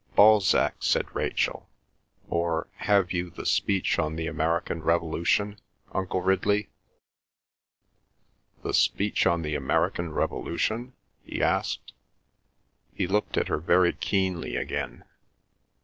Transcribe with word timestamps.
"Balzac," 0.15 0.77
said 0.79 1.13
Rachel, 1.15 1.69
"or 2.27 2.67
have 2.77 3.11
you 3.13 3.29
the 3.29 3.45
Speech 3.45 3.99
on 3.99 4.15
the 4.15 4.25
American 4.25 4.81
Revolution, 4.81 5.59
Uncle 5.91 6.21
Ridley?" 6.23 6.69
"The 8.63 8.73
Speech 8.73 9.27
on 9.27 9.43
the 9.43 9.53
American 9.53 10.11
Revolution?" 10.11 10.93
he 11.23 11.43
asked. 11.43 11.93
He 12.95 13.05
looked 13.05 13.37
at 13.37 13.47
her 13.47 13.59
very 13.59 13.93
keenly 13.93 14.55
again. 14.55 15.03